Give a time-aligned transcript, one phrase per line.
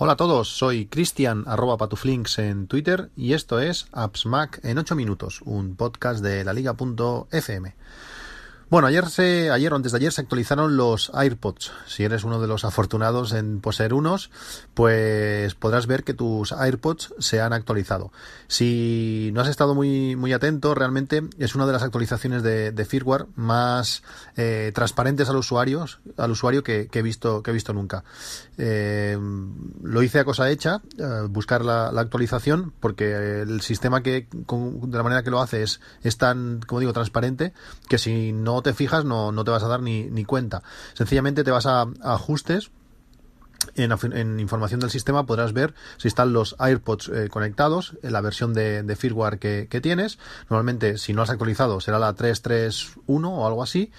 [0.00, 4.78] Hola a todos, soy Cristian arroba patuflinks en Twitter y esto es Apps Mac en
[4.78, 7.74] 8 minutos, un podcast de la liga.fm.
[8.70, 11.72] Bueno, ayer se, ayer o antes de ayer se actualizaron los AirPods.
[11.86, 14.30] Si eres uno de los afortunados en poseer unos,
[14.74, 18.12] pues podrás ver que tus AirPods se han actualizado.
[18.46, 23.24] Si no has estado muy, muy atento, realmente es una de las actualizaciones de, firmware
[23.36, 24.02] más
[24.36, 25.86] eh, transparentes al usuario,
[26.18, 28.04] al usuario que, he visto, que he visto nunca.
[28.58, 29.18] Eh,
[29.82, 35.02] lo hice a cosa hecha, eh, buscar la, actualización, porque el sistema que, de la
[35.02, 37.54] manera que lo hace es, es tan, como digo, transparente,
[37.88, 40.62] que si no te fijas no, no te vas a dar ni, ni cuenta.
[40.94, 42.70] Sencillamente te vas a, ajustes
[43.74, 48.54] en, información del sistema podrás ver si están los AirPods eh, conectados, en la versión
[48.54, 50.18] de, firmware que, que, tienes.
[50.48, 53.90] Normalmente, si no has actualizado, será la 331 o algo así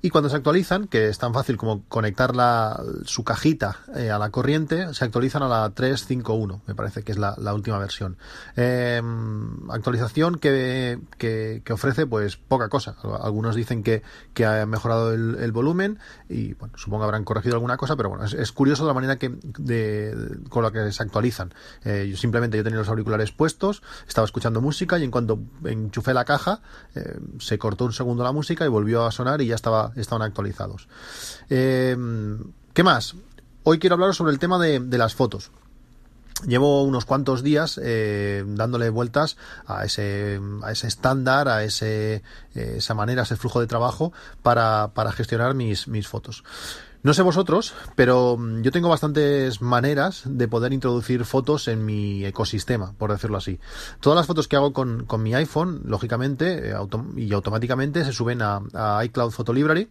[0.00, 4.18] y cuando se actualizan, que es tan fácil como conectar la, su cajita eh, a
[4.18, 8.16] la corriente, se actualizan a la 351, me parece que es la, última versión.
[8.54, 12.94] Em, actualización que, que, ofrece pues poca cosa.
[13.20, 14.02] Algunos dicen que,
[14.34, 18.52] que ha mejorado el, volumen y bueno, supongo habrán corregido alguna cosa, pero bueno, es,
[18.52, 21.52] curioso la manera que de, con la que se actualizan.
[21.84, 26.14] Eh, yo simplemente yo tenía los auriculares puestos, estaba escuchando música y en cuanto enchufé
[26.14, 26.60] la caja,
[26.94, 30.22] eh, se cortó un segundo la música y volvió a sonar y ya estaba estaban
[30.22, 30.88] actualizados.
[31.48, 31.96] Eh,
[32.72, 33.14] ¿Qué más?
[33.64, 35.50] Hoy quiero hablaros sobre el tema de, las fotos.
[36.46, 39.36] Llevo unos cuantos días eh, dándole vueltas
[39.66, 42.22] a ese, a ese estándar, a ese,
[42.54, 46.44] eh, esa manera, ese flujo de trabajo para, para gestionar mis, mis fotos.
[47.02, 52.24] No sé vosotros, pero mm, yo tengo bastantes maneras de poder introducir fotos en mi
[52.24, 53.60] ecosistema, por decirlo así.
[54.00, 56.74] Todas las fotos que hago con, mi iPhone, lógicamente, eh,
[57.16, 59.88] y automáticamente se suben a, a iCloud Photo Library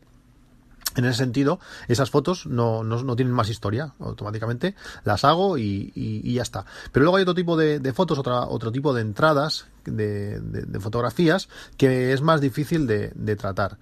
[0.98, 6.42] en ese sentido, esas fotos no, no, tienen más historia, automáticamente las hago y, ya
[6.42, 6.66] está.
[6.92, 10.42] Pero luego hay otro tipo de, fotos, otra, otro tipo de entradas de,
[10.80, 13.78] fotografías que es más difícil de, tratar.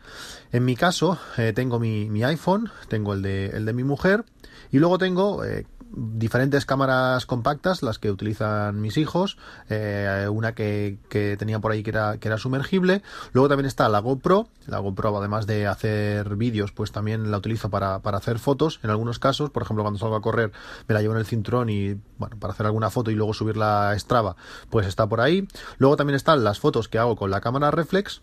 [0.51, 4.25] En mi caso, eh, tengo mi, mi, iPhone, tengo el de, el de mi mujer
[4.71, 9.37] y luego tengo eh, diferentes cámaras compactas, las que utilizan mis hijos,
[9.69, 10.97] eh, una que,
[11.39, 13.01] tenía por ahí que era, que era sumergible,
[13.31, 17.69] luego también está la GoPro, la GoPro además de hacer vídeos, pues también la utilizo
[17.69, 20.51] para, para hacer fotos, en algunos casos, por ejemplo cuando salgo a correr
[20.87, 23.91] me la llevo en el cinturón y bueno, para hacer alguna foto y luego subirla
[23.91, 24.35] a Strava,
[24.69, 28.21] pues está por ahí, luego también están las fotos que hago con la cámara reflex,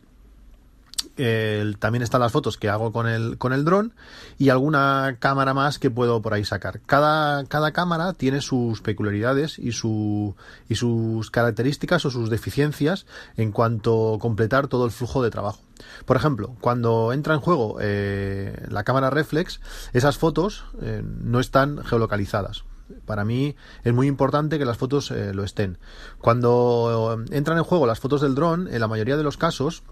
[1.78, 3.94] también están las fotos que hago con el, con el dron
[4.38, 6.80] y alguna cámara más que puedo por ahí sacar.
[6.86, 10.34] Cada, cada cámara tiene sus peculiaridades y, su,
[10.68, 13.06] y sus características o sus deficiencias
[13.36, 15.60] en cuanto a completar todo el flujo de trabajo.
[16.04, 19.60] Por ejemplo, cuando entra en juego eh, la cámara reflex,
[19.92, 22.64] esas fotos eh, no están geolocalizadas.
[23.06, 25.78] Para mí es muy importante que las fotos eh, lo estén.
[26.20, 29.82] Cuando entran en juego las fotos del dron, en la mayoría de los casos,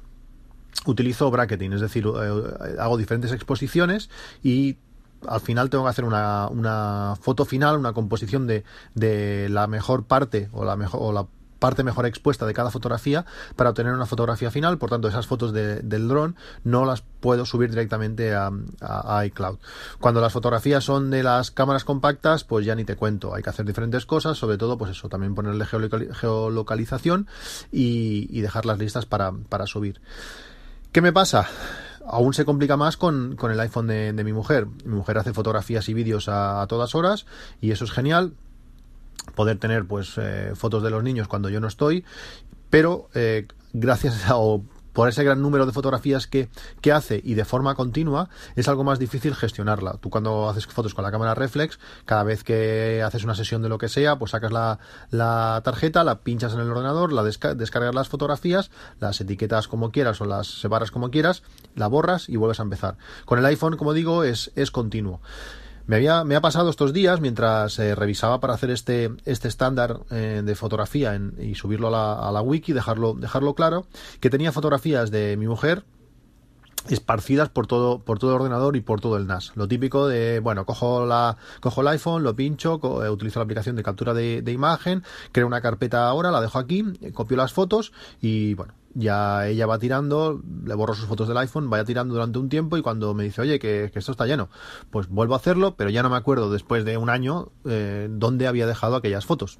[0.86, 4.10] utilizo bracketing, es decir, eh, hago diferentes exposiciones
[4.42, 4.76] y
[5.26, 8.64] al final tengo que hacer una, una foto final, una composición de,
[8.94, 11.26] de, la mejor parte o la mejor o la
[11.60, 14.78] parte mejor expuesta de cada fotografía para obtener una fotografía final.
[14.78, 18.50] Por tanto, esas fotos del dron no las puedo subir directamente a,
[19.26, 19.58] iCloud.
[20.00, 23.34] Cuando las fotografías son de las cámaras compactas, pues ya ni te cuento.
[23.34, 27.28] Hay que hacer diferentes cosas, sobre todo, pues eso, también ponerle geolocalización
[27.70, 30.00] y, y dejarlas listas para, para subir.
[30.92, 31.46] ¿Qué me pasa?
[32.04, 34.66] Aún se complica más con, el iPhone de, mi mujer.
[34.84, 37.26] Mi mujer hace fotografías y vídeos a, todas horas
[37.60, 38.34] y eso es genial.
[39.36, 42.04] Poder tener pues eh, fotos de los niños cuando yo no estoy.
[42.70, 44.34] Pero eh, gracias a,
[45.00, 46.50] por ese gran número de fotografías que,
[46.92, 49.94] hace y de forma continua, es algo más difícil gestionarla.
[49.98, 53.70] Tú cuando haces fotos con la cámara reflex, cada vez que haces una sesión de
[53.70, 54.78] lo que sea, pues sacas la,
[55.10, 60.20] la tarjeta, la pinchas en el ordenador, la descargas las fotografías, las etiquetas como quieras
[60.20, 61.44] o las separas como quieras,
[61.76, 62.98] la borras y vuelves a empezar.
[63.24, 65.22] Con el iPhone, como digo, es, es continuo.
[65.86, 70.00] Me, había, me ha pasado estos días mientras eh, revisaba para hacer este, este estándar
[70.10, 73.86] eh, de fotografía y subirlo a la, a la wiki, dejarlo, dejarlo claro,
[74.20, 75.84] que tenía fotografías de mi mujer
[76.88, 79.52] esparcidas por todo por todo el ordenador y por todo el NAS.
[79.54, 83.76] Lo típico de, bueno, cojo la cojo el iPhone, lo pincho, eh, utilizo la aplicación
[83.76, 87.92] de captura de, de, imagen, creo una carpeta ahora, la dejo aquí, copio las fotos
[88.20, 92.38] y bueno, ya ella va tirando, le borro sus fotos del iPhone, vaya tirando durante
[92.38, 94.48] un tiempo y cuando me dice, oye, que, esto está lleno,
[94.90, 98.46] pues vuelvo a hacerlo, pero ya no me acuerdo después de un año eh, dónde
[98.46, 99.58] había dejado aquellas fotos.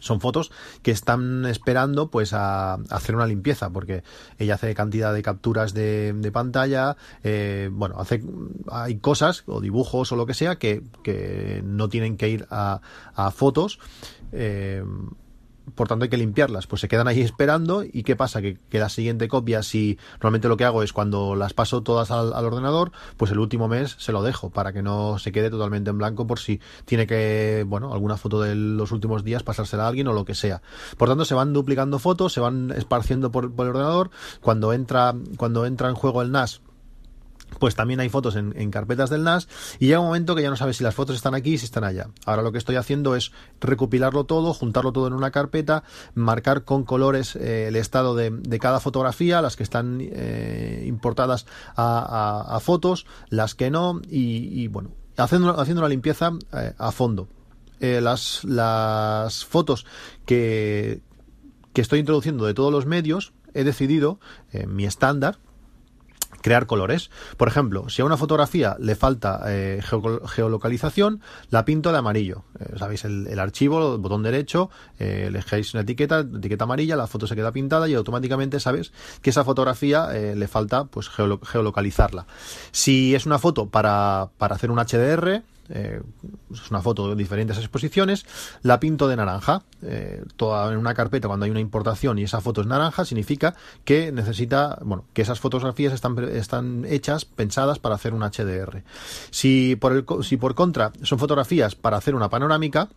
[0.00, 0.52] son fotos
[0.82, 4.04] que están esperando pues a, hacer una limpieza porque
[4.38, 8.22] ella hace cantidad de capturas de, pantalla eh, bueno hace
[8.70, 12.80] hay cosas o dibujos o lo que sea que, que no tienen que ir a,
[13.14, 13.78] a fotos
[14.32, 14.84] eh,
[15.74, 18.88] por tanto hay que limpiarlas, pues se quedan ahí esperando y qué pasa, que, la
[18.88, 23.30] siguiente copia, si normalmente lo que hago es cuando las paso todas al, ordenador, pues
[23.30, 26.38] el último mes se lo dejo para que no se quede totalmente en blanco por
[26.38, 30.24] si tiene que, bueno, alguna foto de los últimos días pasársela a alguien o lo
[30.24, 30.62] que sea.
[30.96, 34.10] Por tanto se van duplicando fotos, se van esparciendo por, por el ordenador,
[34.40, 36.60] cuando entra, cuando entra en juego el NAS,
[37.58, 39.48] pues también hay fotos en, carpetas del NAS
[39.78, 41.64] y llega un momento que ya no sabes si las fotos están aquí y si
[41.64, 42.08] están allá.
[42.24, 45.82] Ahora lo que estoy haciendo es recopilarlo todo, juntarlo todo en una carpeta,
[46.14, 51.46] marcar con colores eh, el estado de, cada fotografía, las que están eh, importadas
[51.76, 57.28] a, fotos, las que no y, bueno, haciendo, haciendo una limpieza eh, a fondo.
[57.80, 59.86] las, las fotos
[60.24, 61.00] que,
[61.72, 64.18] que estoy introduciendo de todos los medios, he decidido,
[64.66, 65.38] mi estándar,
[66.46, 67.10] crear colores.
[67.36, 71.20] Por ejemplo, si a una fotografía le falta eh, geolocalización,
[71.50, 72.44] la pinto de amarillo.
[72.60, 74.70] Eh, Sabéis, el, archivo, el botón derecho,
[75.00, 79.30] eh, elegéis una etiqueta, etiqueta amarilla, la foto se queda pintada y automáticamente sabes que
[79.30, 82.26] esa fotografía le falta pues geolocalizarla.
[82.70, 86.00] Si es una foto para, para hacer un HDR, eh,
[86.52, 88.24] es una foto de diferentes exposiciones,
[88.62, 89.62] la pinto de naranja.
[89.82, 93.54] Eh, toda en una carpeta cuando hay una importación y esa foto es naranja, significa
[93.84, 98.82] que necesita, bueno, que esas fotografías están, están hechas, pensadas para hacer un HDR.
[99.30, 102.88] Si por, el, si por contra son fotografías para hacer una panorámica,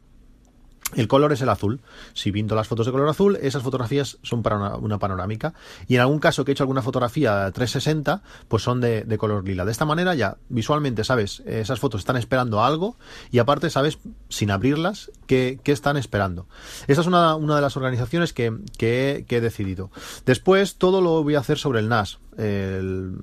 [0.95, 1.79] el color es el azul.
[2.13, 5.53] Si pinto las fotos de color azul, esas fotografías son para una, panorámica.
[5.87, 9.65] Y en algún caso que he hecho alguna fotografía 360, pues son de, color lila.
[9.65, 12.97] De esta manera ya visualmente sabes, esas fotos están esperando algo
[13.31, 13.99] y aparte sabes,
[14.29, 16.47] sin abrirlas, qué, están esperando.
[16.87, 19.91] Esa es una, de las organizaciones que, que, he decidido.
[20.25, 22.19] Después todo lo voy a hacer sobre el NAS.
[22.37, 23.15] El,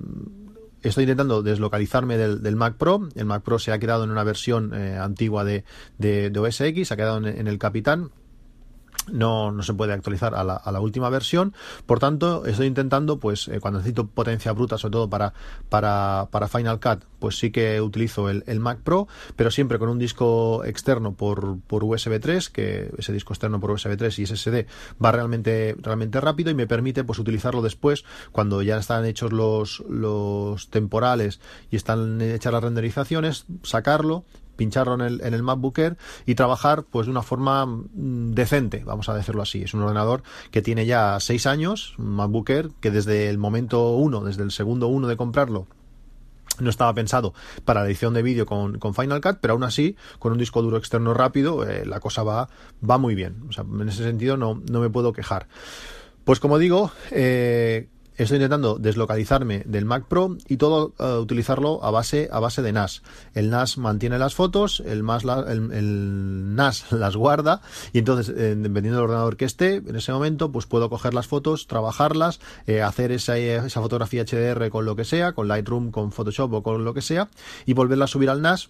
[0.83, 3.09] estoy intentando deslocalizarme del, Mac Pro.
[3.15, 5.63] El Mac Pro se ha quedado en una versión eh, antigua de,
[5.97, 8.11] de, OS X, se ha quedado en, el Capitán
[9.11, 11.53] no, no se puede actualizar a la, a la, última versión.
[11.85, 15.33] Por tanto, estoy intentando, pues, eh, cuando necesito potencia bruta, sobre todo para,
[15.69, 19.89] para, para Final Cut, pues sí que utilizo el, el, Mac Pro, pero siempre con
[19.89, 24.25] un disco externo por, por USB 3, que ese disco externo por USB 3 y
[24.25, 24.65] SSD
[25.03, 29.83] va realmente, realmente rápido y me permite, pues, utilizarlo después, cuando ya están hechos los,
[29.89, 31.39] los temporales
[31.71, 34.25] y están hechas las renderizaciones, sacarlo
[34.57, 35.79] pincharlo en el, en el MacBook
[36.25, 39.61] y trabajar pues de una forma mm, decente, vamos a decirlo así.
[39.63, 44.23] Es un ordenador que tiene ya seis años, un MacBook que desde el momento uno,
[44.23, 45.67] desde el segundo uno de comprarlo,
[46.59, 47.33] no estaba pensado
[47.65, 50.77] para la edición de vídeo con, Final Cut, pero aún así, con un disco duro
[50.77, 52.49] externo rápido, eh, la cosa va,
[52.87, 53.43] va muy bien.
[53.49, 55.47] O sea, en ese sentido no, no me puedo quejar.
[56.23, 57.87] Pues como digo, eh,
[58.17, 62.73] estoy intentando deslocalizarme del Mac Pro y todo uh, utilizarlo a base, a base de
[62.73, 63.03] NAS.
[63.33, 65.03] El NAS mantiene las fotos, el,
[65.73, 67.61] el, NAS las guarda
[67.93, 71.27] y entonces, eh, dependiendo del ordenador que esté, en ese momento, pues puedo coger las
[71.27, 76.11] fotos, trabajarlas, eh, hacer esa, esa fotografía HDR con lo que sea, con Lightroom, con
[76.11, 77.29] Photoshop o con lo que sea
[77.65, 78.69] y volverla a subir al NAS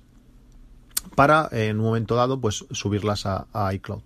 [1.16, 4.02] para en un momento dado pues subirlas a, iCloud.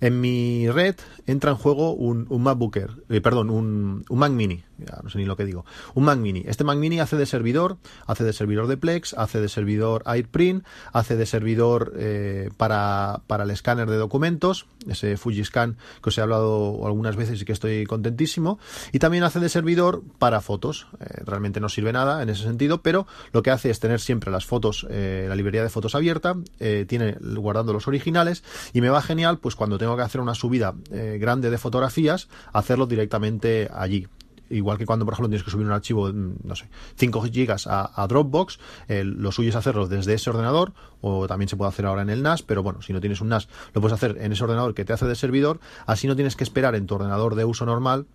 [0.00, 0.96] En mi red
[1.26, 2.76] entra en juego un, un MacBook
[3.08, 4.62] eh, perdón, un Mac Mini,
[5.02, 5.64] no sé ni lo que digo,
[5.94, 6.44] un Mac Mini.
[6.46, 7.76] Este Mac Mini hace de servidor,
[8.06, 13.44] hace de servidor de Plex, hace de servidor AirPrint, hace de servidor eh, para, para
[13.44, 17.86] el escáner de documentos, ese Fujiscan que os he hablado algunas veces y que estoy
[17.86, 18.58] contentísimo,
[18.92, 20.86] y también hace de servidor para fotos.
[21.00, 24.30] Eh, realmente no sirve nada en ese sentido, pero lo que hace es tener siempre
[24.30, 29.02] las fotos, la librería de fotos abierta, eh, tiene guardando los originales y me va
[29.02, 34.06] genial pues cuando tengo que hacer una subida eh, grande de fotografías hacerlo directamente allí
[34.52, 37.66] igual que cuando por ejemplo tienes que subir un archivo mm, no sé 5 gigas
[37.66, 42.02] a, Dropbox lo suyo es hacerlo desde ese ordenador o también se puede hacer ahora
[42.02, 44.44] en el NAS pero bueno si no tienes un NAS lo puedes hacer en ese
[44.44, 45.60] ordenador que te hace de servidor.
[45.86, 48.06] Así no tienes que esperar en tu ordenador de uso normal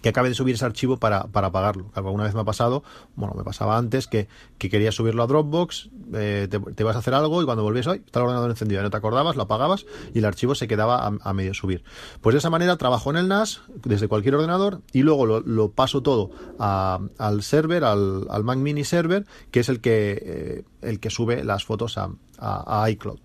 [0.00, 1.90] que acabe de subir ese archivo para, para pagarlo.
[1.94, 2.82] Alguna vez me ha pasado,
[3.16, 4.28] bueno, me pasaba antes que,
[4.58, 8.02] que querías subirlo a Dropbox, eh, te, vas a hacer algo y cuando volvías, hoy
[8.04, 11.32] está el ordenador encendido, no te acordabas, lo apagabas y el archivo se quedaba a,
[11.32, 11.84] medio subir.
[12.20, 16.02] Pues de esa manera trabajo en el NAS desde cualquier ordenador y luego lo, paso
[16.02, 21.10] todo al server, al, al, Mac Mini server, que es el que, eh, el que
[21.10, 23.20] sube las fotos a, a, iCloud.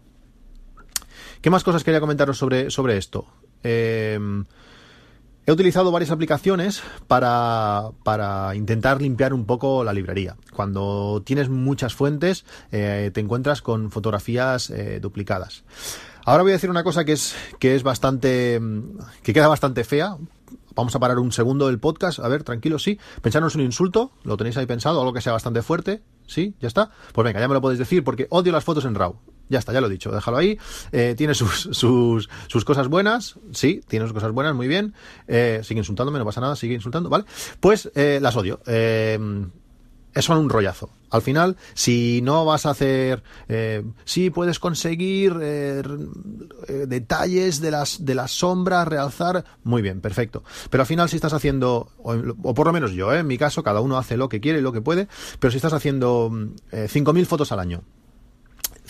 [1.42, 3.26] ¿Qué más cosas quería comentaros sobre, sobre esto?
[3.64, 4.20] Eh,
[5.46, 10.38] He utilizado varias aplicaciones para, para, intentar limpiar un poco la librería.
[10.54, 15.66] Cuando tienes muchas fuentes, eh, te encuentras con fotografías eh, duplicadas.
[16.26, 18.62] Ahora voy a decir una cosa que es, que es bastante,
[19.22, 20.16] que queda bastante fea.
[20.76, 22.20] Vamos a parar un segundo del podcast.
[22.20, 22.98] A ver, tranquilo, sí.
[23.22, 24.14] Pensaros un insulto.
[24.24, 25.02] Lo tenéis ahí pensado.
[25.02, 26.02] Algo que sea bastante fuerte.
[26.26, 26.90] Sí, ya está.
[27.12, 29.18] Pues venga, ya me lo podéis decir porque odio las fotos en RAW.
[29.50, 30.58] Ya está, ya lo he dicho, déjalo ahí.
[30.92, 34.94] Eh, tiene sus, sus, sus, cosas buenas, sí, tiene sus cosas buenas, muy bien.
[35.28, 37.26] Eh, sigue insultándome, no pasa nada, sigue insultando, ¿vale?
[37.60, 38.62] Pues eh, las odio.
[38.66, 40.92] Es un rollazo.
[41.10, 43.24] Al final, si no vas a hacer,
[44.06, 45.34] sí puedes conseguir
[46.88, 50.44] detalles de las de las sombras, realzar, muy bien, perfecto.
[50.70, 53.64] Pero al final, si estás haciendo, o, o por lo menos yo, en mi caso,
[53.64, 55.08] cada uno hace lo que quiere y lo que puede,
[55.40, 57.84] pero si estás haciendo 5.000 fotos al año,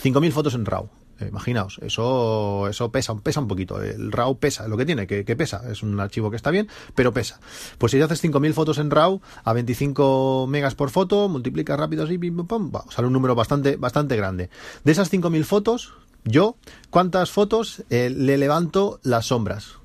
[0.04, 3.82] 5.000 fotos en RAW, eh, imaginaos, eso, eso pesa, pesa un poquito.
[3.82, 5.62] El RAW pesa, lo que tiene, que, pesa.
[5.72, 7.40] Es un archivo que está bien, pero pesa.
[7.78, 12.18] Pues si haces 5.000 fotos en RAW a 25 megas por foto, multiplicas rápido así,
[12.18, 14.50] pim, pum, pum, sale un número bastante, bastante grande.
[14.84, 15.94] De esas 5.000 fotos,
[16.26, 16.58] yo,
[16.90, 19.76] ¿cuántas fotos eh, le levanto las sombras?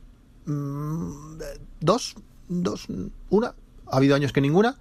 [0.47, 1.39] Mm,
[1.81, 2.17] ¿Dos?
[2.49, 2.87] ¿Dos?
[3.31, 3.55] ¿Una?
[3.91, 4.77] ¿Ha habido años que ninguna?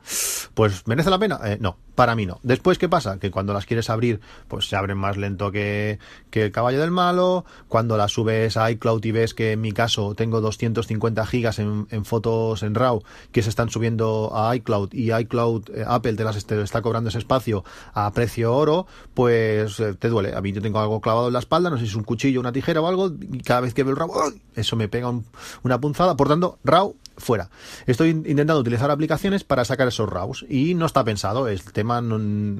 [0.53, 1.39] Pues merece la pena.
[1.43, 2.39] Eh, no, para mí no.
[2.43, 3.19] Después, ¿qué pasa?
[3.19, 5.99] Que cuando las quieres abrir, pues se abren más lento que,
[6.29, 7.45] que el caballo del malo.
[7.67, 11.87] Cuando las subes a iCloud y ves que en mi caso tengo 250 gigas en,
[11.91, 16.23] en fotos en RAW que se están subiendo a iCloud y iCloud, eh, Apple te
[16.23, 20.35] las está cobrando ese espacio a precio oro, pues eh, te duele.
[20.35, 22.39] A mí yo tengo algo clavado en la espalda, no sé si es un cuchillo,
[22.39, 25.25] una tijera o algo, y cada vez que veo el RAW, eso me pega un,
[25.63, 26.15] una punzada.
[26.15, 27.49] Por tanto, RAW fuera.
[27.85, 31.47] Estoy intentando utilizar aplicaciones para sacar esos RAWs y no está pensado.
[31.47, 31.97] El tema,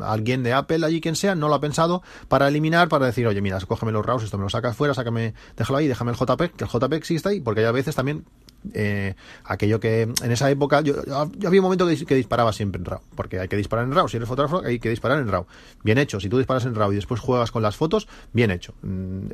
[0.02, 3.42] alguien de Apple, allí quien sea, no lo ha pensado para eliminar, para decir, oye,
[3.42, 6.54] mira, cógeme los RAWs, esto me lo sacas fuera, sácame, déjalo ahí, déjame el JPEG,
[6.54, 8.26] que el JPEG sí está ahí, porque hay a veces también
[8.74, 13.02] eh, aquello que en esa época yo, había un momento que, disparaba siempre en RAW,
[13.16, 15.46] porque hay que disparar en RAW, si eres fotógrafo hay que disparar en RAW.
[15.84, 18.74] Bien hecho, si tú disparas en RAW y después juegas con las fotos, bien hecho.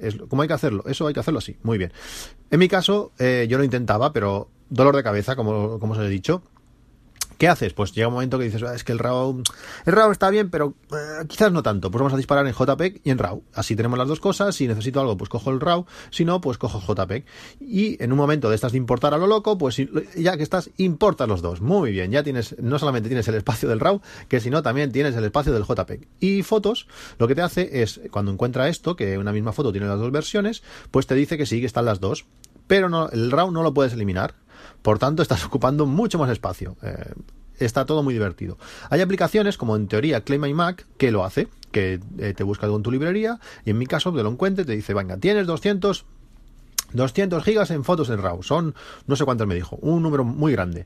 [0.01, 0.83] Es, ¿Cómo hay que hacerlo?
[0.87, 1.93] Eso hay que hacerlo así, muy bien.
[2.51, 6.09] En mi caso, eh, yo lo intentaba, pero dolor de cabeza, como, como os he
[6.09, 6.43] dicho.
[7.37, 7.73] ¿Qué haces?
[7.73, 9.43] Pues llega un momento que dices, ah, es que el RAW,
[9.85, 11.91] el RAW está bien, pero eh, quizás no tanto.
[11.91, 13.43] Pues vamos a disparar en JPEG y en RAW.
[13.53, 14.55] Así tenemos las dos cosas.
[14.55, 15.85] Si necesito algo, pues cojo el RAW.
[16.09, 17.25] Si no, pues cojo JPEG.
[17.59, 19.81] Y en un momento de estas de importar a lo loco, pues
[20.15, 21.59] ya que estás, importas los dos.
[21.59, 22.11] Muy bien.
[22.11, 25.51] Ya tienes, no solamente tienes el espacio del RAW, que sino también tienes el espacio
[25.51, 26.07] del JPEG.
[26.19, 26.87] Y fotos,
[27.17, 30.11] lo que te hace es, cuando encuentra esto, que una misma foto tiene las dos
[30.11, 32.25] versiones, pues te dice que sí, que están las dos.
[32.67, 34.35] Pero no, el RAW no lo puedes eliminar.
[34.81, 36.75] Por tanto, estás ocupando mucho más espacio.
[36.81, 37.13] Eh,
[37.59, 38.57] está todo muy divertido.
[38.89, 42.67] Hay aplicaciones como en teoría Claim My Mac que lo hace, que eh, te busca
[42.67, 46.05] con tu librería y en mi caso te lo encuentre, te dice, venga, tienes 200
[46.93, 48.43] 200 gigas en fotos en RAW.
[48.43, 48.75] Son
[49.07, 50.85] no sé cuántos me dijo, un número muy grande.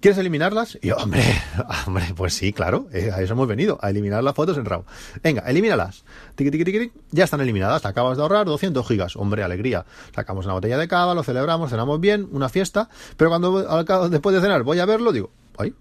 [0.00, 0.78] ¿Quieres eliminarlas?
[0.80, 1.24] Y yo, hombre,
[1.86, 4.84] hombre, pues sí, claro, eh, a eso hemos venido, a eliminar las fotos en RAW.
[5.24, 6.04] Venga, elimínalas.
[6.36, 9.16] Tiqui, tiqui, tiqui, ya están eliminadas, te acabas de ahorrar 200 gigas.
[9.16, 9.86] Hombre, alegría.
[10.14, 14.36] Sacamos una botella de cava, lo celebramos, cenamos bien, una fiesta, pero cuando al después
[14.36, 15.74] de cenar voy a verlo, digo, ay,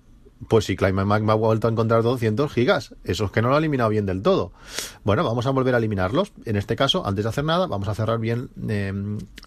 [0.47, 2.95] pues si Clive Mac me ha vuelto a encontrar 200 gigas.
[3.03, 4.51] Eso es que no lo ha eliminado bien del todo.
[5.03, 6.31] Bueno, vamos a volver a eliminarlos.
[6.45, 8.93] En este caso, antes de hacer nada, vamos a cerrar bien eh,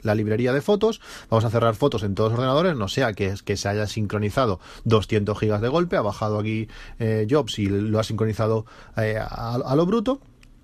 [0.02, 1.00] la librería de fotos.
[1.28, 5.38] Vamos a cerrar fotos en todos los ordenadores, no sea que, se haya sincronizado 200
[5.38, 5.96] gigas de golpe.
[5.96, 6.68] Ha bajado aquí
[6.98, 8.66] eh, Jobs y lo ha sincronizado
[8.96, 10.20] eh, a, lo bruto.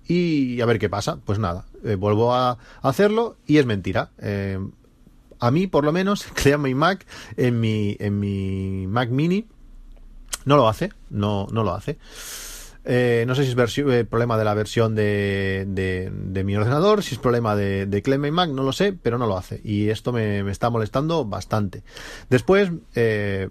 [0.07, 1.19] Y a ver qué pasa.
[1.25, 4.11] Pues nada, eh, vuelvo a hacerlo y es mentira.
[4.19, 4.59] Eh,
[5.39, 7.05] a mí, por lo menos, crea mi Mac
[7.35, 9.47] en mi, en mi Mac Mini
[10.47, 11.97] no lo hace, no, no lo hace.
[12.85, 17.15] Eh, no sé si es eh, problema de la versión de, de, mi ordenador, si
[17.15, 19.59] es problema de, de Clement Mac, no lo sé, pero no lo hace.
[19.65, 21.83] Y esto me, me está molestando bastante.
[22.29, 23.49] Después, eh,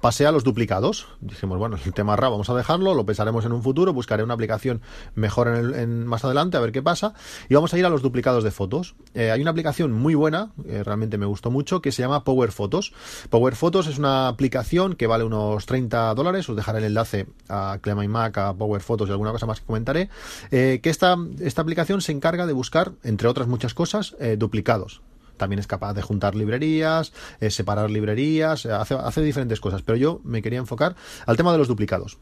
[0.00, 1.08] pasé a los duplicados.
[1.20, 4.34] Dijimos, bueno, el tema RAW vamos a dejarlo, lo pensaremos en un futuro, buscaré una
[4.34, 4.80] aplicación
[5.14, 7.14] mejor en, el, en más adelante a ver qué pasa.
[7.48, 8.94] Y vamos a ir a los duplicados de fotos.
[9.14, 12.52] Eh, hay una aplicación muy buena, eh, realmente me gustó mucho, que se llama Power
[12.52, 12.92] Photos.
[13.28, 16.48] Power Photos es una aplicación que vale unos 30 dólares.
[16.48, 19.66] Os dejaré el enlace a Clema Mac, a Power Photos y alguna cosa más que
[19.66, 20.08] comentaré.
[20.50, 25.02] Eh, que esta, esta aplicación se encarga de buscar, entre otras muchas cosas, duplicados
[25.40, 30.20] también es capaz de juntar librerías, eh, separar librerías, eh, hace, diferentes cosas, pero yo
[30.22, 30.94] me quería enfocar
[31.26, 32.18] al tema de los duplicados.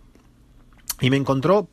[1.00, 1.68] Y me encontró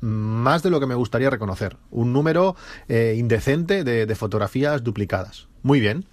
[0.00, 2.56] más de lo que me gustaría reconocer, un número
[2.88, 5.48] eh, indecente de, fotografías duplicadas.
[5.64, 6.06] Muy bien.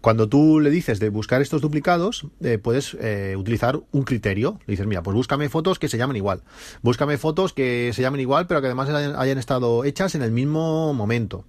[0.00, 2.26] Cuando tú le dices de buscar estos duplicados,
[2.62, 2.94] puedes
[3.36, 4.58] utilizar un criterio.
[4.66, 6.42] Le dices, mira, pues búscame fotos que se llamen igual.
[6.80, 10.94] Búscame fotos que se llamen igual, pero que además hayan, estado hechas en el mismo
[10.94, 11.44] momento.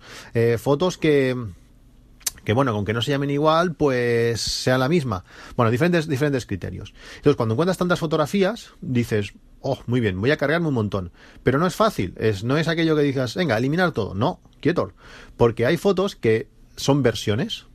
[0.57, 1.37] Fotos que
[2.47, 5.25] que bueno, con que no se llamen igual, pues sea la misma.
[5.57, 6.93] Bueno, diferentes, diferentes criterios.
[7.17, 11.11] Entonces, cuando encuentras tantas fotografías, dices, oh, muy bien, voy a cargarme un montón.
[11.43, 14.13] Pero no es fácil, es, no es aquello que digas, venga, eliminar todo.
[14.13, 14.93] No, quieto.
[15.35, 17.65] Porque hay fotos que son versiones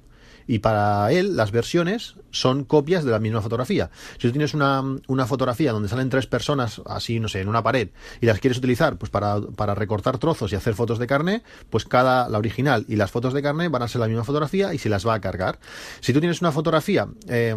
[0.47, 3.91] y para él las versiones son copias de la misma fotografía.
[4.15, 7.63] Si tú tienes una, una, fotografía donde salen tres personas así, no sé, en una
[7.63, 11.43] pared y las quieres utilizar pues para, para, recortar trozos y hacer fotos de carne,
[11.71, 14.75] pues cada, la original y las fotos de carne van a ser la misma fotografía
[14.75, 15.59] y se las va a cargar.
[16.01, 17.55] Si tú tienes una fotografía eh,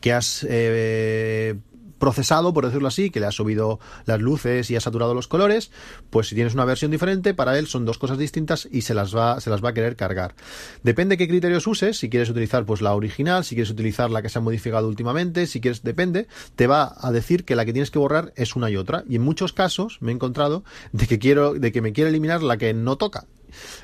[0.00, 1.56] que has eh,
[2.04, 5.70] procesado, por decirlo así, que le ha subido las luces y ha saturado los colores,
[6.10, 9.16] pues si tienes una versión diferente, para él son dos cosas distintas y se las
[9.16, 10.34] va, se las va a querer cargar.
[10.82, 14.28] Depende qué criterios uses, si quieres utilizar pues la original, si quieres utilizar la que
[14.28, 17.90] se ha modificado últimamente, si quieres, depende, te va a decir que la que tienes
[17.90, 19.02] que borrar es una y otra.
[19.08, 22.42] Y en muchos casos me he encontrado de que quiero, de que me quiere eliminar
[22.42, 23.24] la que no toca.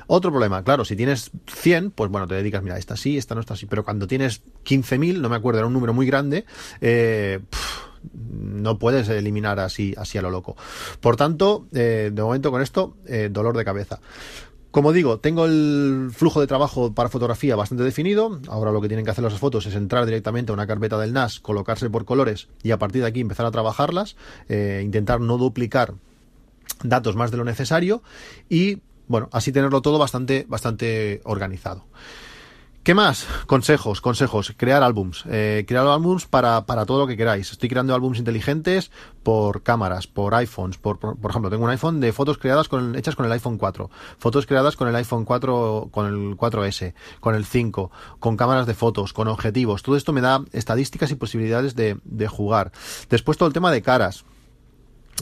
[0.05, 3.41] Otro problema, claro, si tienes 100, pues bueno, te dedicas, mira, esta sí, esta no
[3.41, 6.45] está así, pero cuando tienes 15.000, no me acuerdo, era un número muy grande,
[6.81, 7.39] eh,
[8.13, 10.55] no puedes eliminar así, así a lo loco.
[10.99, 13.99] Por tanto, eh, de momento con esto, eh, dolor de cabeza.
[14.71, 18.39] Como digo, tengo el flujo de trabajo para fotografía bastante definido.
[18.47, 21.11] Ahora lo que tienen que hacer las fotos es entrar directamente a una carpeta del
[21.11, 24.15] NAS, colocarse por colores y a partir de aquí empezar a trabajarlas,
[24.47, 25.95] eh, intentar no duplicar
[26.83, 28.01] datos más de lo necesario
[28.47, 31.83] y bueno, así tenerlo todo bastante, bastante organizado.
[32.83, 33.27] ¿Qué más?
[33.45, 34.55] Consejos, consejos.
[34.57, 35.23] Crear álbums.
[35.29, 37.51] Eh, crear álbums para, para, todo lo que queráis.
[37.51, 38.89] Estoy creando álbums inteligentes
[39.21, 40.79] por cámaras, por iPhones.
[40.79, 43.91] Por, por, ejemplo, tengo un iPhone de fotos creadas con, hechas con el iPhone 4.
[44.17, 48.73] Fotos creadas con el iPhone 4, con el 4S, con el 5, con cámaras de
[48.73, 49.83] fotos, con objetivos.
[49.83, 52.71] Todo esto me da estadísticas y posibilidades de, de jugar.
[53.11, 54.25] Después todo el tema de caras.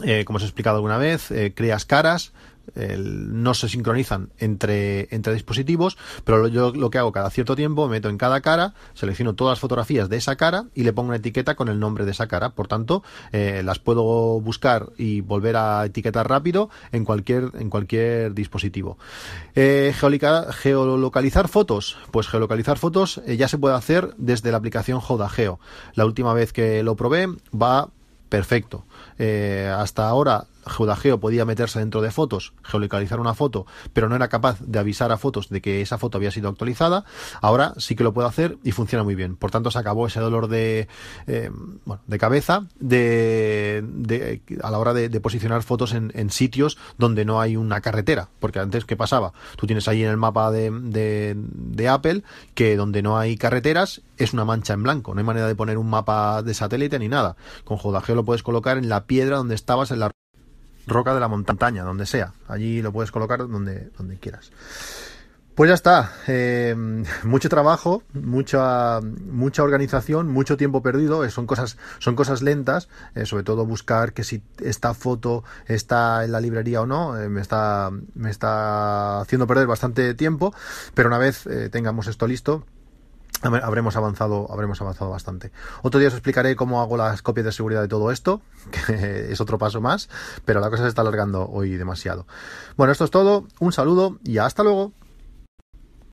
[0.02, 2.32] Eh, como os he explicado alguna vez, eh, creas caras,
[2.76, 8.08] no se sincronizan entre, entre dispositivos, pero yo lo que hago cada cierto tiempo, meto
[8.08, 11.54] en cada cara, selecciono todas las fotografías de esa cara y le pongo una etiqueta
[11.54, 12.50] con el nombre de esa cara.
[12.50, 18.34] Por tanto, eh, las puedo buscar y volver a etiquetar rápido en cualquier, en cualquier
[18.34, 18.98] dispositivo.
[19.54, 21.96] Eh, geolocalizar fotos.
[22.10, 25.60] Pues geolocalizar fotos eh, ya se puede hacer desde la aplicación Jodageo.
[25.94, 27.88] La última vez que lo probé va
[28.28, 28.84] perfecto.
[29.18, 34.60] Hasta ahora Geodageo podía meterse dentro de fotos, geolocalizar una foto, pero no era capaz
[34.60, 37.04] de avisar a fotos de que esa foto había sido actualizada.
[37.40, 39.36] Ahora sí que lo puede hacer y funciona muy bien.
[39.36, 40.88] Por tanto, se acabó ese dolor de,
[41.26, 41.50] eh,
[41.84, 46.78] bueno, de cabeza de, de, a la hora de, de posicionar fotos en, en, sitios
[46.98, 48.28] donde no hay una carretera.
[48.38, 49.32] Porque antes, ¿qué pasaba?
[49.56, 52.22] Tú tienes ahí en el mapa de, de Apple
[52.54, 55.14] que donde no hay carreteras es una mancha en blanco.
[55.14, 57.36] No hay manera de poner un mapa de satélite ni nada.
[57.64, 60.10] Con Geodageo lo puedes colocar en la piedra donde estabas en la
[60.86, 62.32] roca de la montaña, donde sea.
[62.48, 64.50] Allí lo puedes colocar donde, donde quieras.
[65.60, 66.12] Pues ya está.
[66.26, 66.74] Eh,
[67.24, 71.22] mucho trabajo, mucha, mucha organización, mucho tiempo perdido.
[71.22, 72.88] Eh, son cosas, son cosas lentas.
[73.14, 77.12] Eh, sobre todo buscar que si esta foto está en la librería o no.
[77.28, 80.54] Me está, me está haciendo perder bastante tiempo.
[80.94, 82.64] Pero una vez tengamos esto listo,
[83.42, 85.52] habremos avanzado, habremos avanzado bastante.
[85.82, 88.40] Otro día os explicaré cómo hago las copias de seguridad de todo esto,
[88.86, 90.08] que es otro paso más,
[90.44, 92.26] pero la cosa se está alargando hoy demasiado.
[92.76, 94.92] Bueno, esto es todo, un saludo y hasta luego.